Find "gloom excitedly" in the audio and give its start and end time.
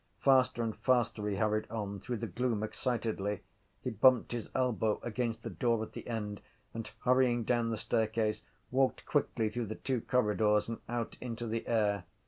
2.25-3.41